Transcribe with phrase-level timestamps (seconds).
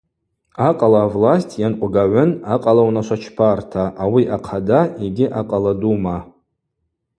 [0.67, 6.17] Акъала авласть йанкъвгагӏвын акъала унашвачпарта, ауи ахъада йгьи Акъала дума.